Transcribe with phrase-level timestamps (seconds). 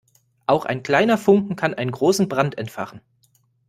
[0.47, 3.01] Auch ein kleiner Funken kann einen großen Brand entfachen.